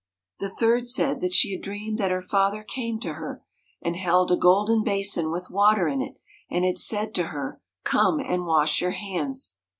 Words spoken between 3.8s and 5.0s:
and held a golden